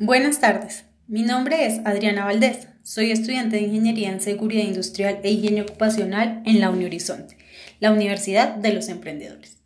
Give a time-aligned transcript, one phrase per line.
[0.00, 5.30] Buenas tardes, mi nombre es Adriana Valdés, soy estudiante de Ingeniería en Seguridad Industrial e
[5.32, 7.36] Higiene Ocupacional en la Unihorizonte,
[7.80, 9.56] la Universidad de los Emprendedores.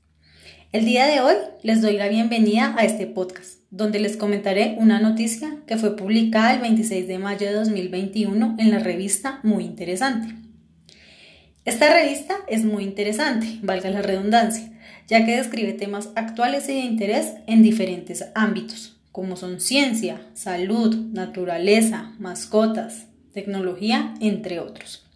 [0.72, 5.00] El día de hoy les doy la bienvenida a este podcast, donde les comentaré una
[5.00, 10.34] noticia que fue publicada el 26 de mayo de 2021 en la revista Muy Interesante.
[11.66, 14.72] Esta revista es muy interesante, valga la redundancia,
[15.06, 20.96] ya que describe temas actuales y de interés en diferentes ámbitos, como son ciencia, salud,
[21.12, 25.06] naturaleza, mascotas, tecnología, entre otros.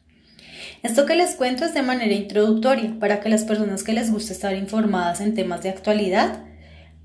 [0.82, 4.34] Esto que les cuento es de manera introductoria para que las personas que les guste
[4.34, 6.44] estar informadas en temas de actualidad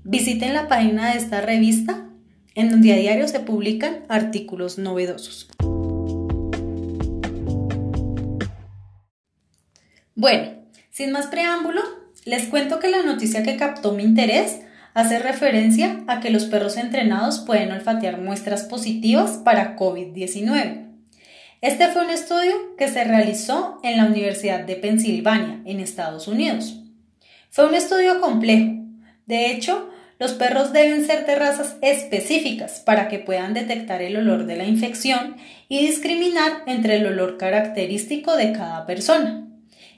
[0.04, 2.08] visiten la página de esta revista
[2.54, 5.48] en donde a diario se publican artículos novedosos.
[10.14, 10.50] Bueno,
[10.90, 11.80] sin más preámbulo,
[12.26, 14.60] les cuento que la noticia que captó mi interés
[14.94, 20.88] hace referencia a que los perros entrenados pueden olfatear muestras positivas para COVID-19.
[21.60, 26.80] Este fue un estudio que se realizó en la Universidad de Pensilvania, en Estados Unidos.
[27.50, 28.72] Fue un estudio complejo.
[29.26, 34.46] De hecho, los perros deben ser de razas específicas para que puedan detectar el olor
[34.46, 35.36] de la infección
[35.68, 39.46] y discriminar entre el olor característico de cada persona,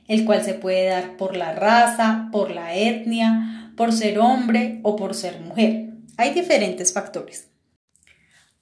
[0.09, 4.97] el cual se puede dar por la raza, por la etnia, por ser hombre o
[4.97, 5.91] por ser mujer.
[6.17, 7.49] Hay diferentes factores.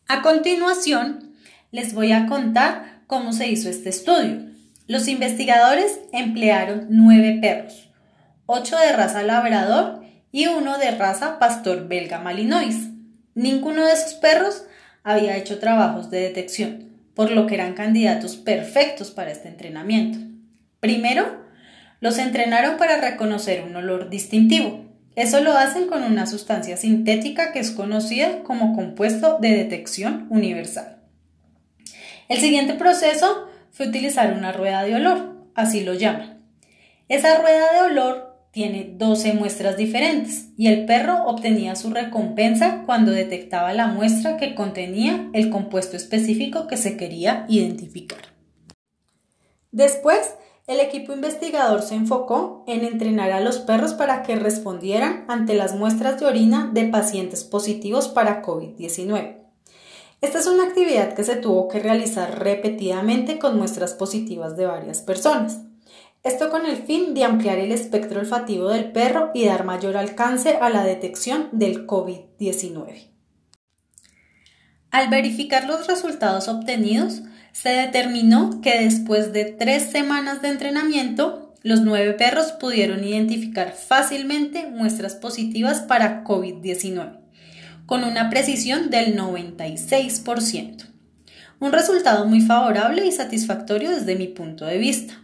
[0.08, 1.34] A continuación,
[1.70, 4.50] les voy a contar cómo se hizo este estudio.
[4.86, 7.90] Los investigadores emplearon nueve perros,
[8.46, 12.88] ocho de raza labrador y uno de raza pastor belga malinois.
[13.34, 14.64] Ninguno de esos perros
[15.02, 20.18] había hecho trabajos de detección, por lo que eran candidatos perfectos para este entrenamiento.
[20.80, 21.42] Primero,
[22.00, 24.91] los entrenaron para reconocer un olor distintivo.
[25.14, 31.02] Eso lo hacen con una sustancia sintética que es conocida como compuesto de detección universal.
[32.28, 36.42] El siguiente proceso fue utilizar una rueda de olor, así lo llaman.
[37.08, 43.10] Esa rueda de olor tiene 12 muestras diferentes y el perro obtenía su recompensa cuando
[43.10, 48.20] detectaba la muestra que contenía el compuesto específico que se quería identificar.
[49.72, 50.34] Después
[50.66, 55.74] el equipo investigador se enfocó en entrenar a los perros para que respondieran ante las
[55.74, 59.38] muestras de orina de pacientes positivos para COVID-19.
[60.20, 65.02] Esta es una actividad que se tuvo que realizar repetidamente con muestras positivas de varias
[65.02, 65.62] personas.
[66.22, 70.58] Esto con el fin de ampliar el espectro olfativo del perro y dar mayor alcance
[70.60, 73.08] a la detección del COVID-19.
[74.92, 81.80] Al verificar los resultados obtenidos, se determinó que después de tres semanas de entrenamiento, los
[81.82, 87.18] nueve perros pudieron identificar fácilmente muestras positivas para COVID-19,
[87.86, 90.86] con una precisión del 96%.
[91.60, 95.22] Un resultado muy favorable y satisfactorio desde mi punto de vista.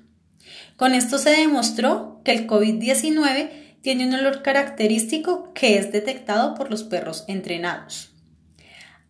[0.77, 3.51] Con esto se demostró que el COVID-19
[3.81, 8.13] tiene un olor característico que es detectado por los perros entrenados.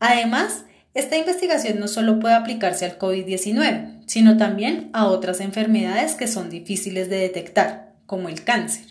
[0.00, 0.64] Además,
[0.98, 6.50] esta investigación no solo puede aplicarse al COVID-19, sino también a otras enfermedades que son
[6.50, 8.84] difíciles de detectar, como el cáncer.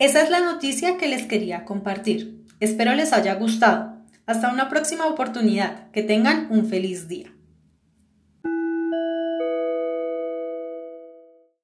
[0.00, 2.44] Esa es la noticia que les quería compartir.
[2.58, 3.94] Espero les haya gustado.
[4.26, 5.92] Hasta una próxima oportunidad.
[5.92, 7.32] Que tengan un feliz día.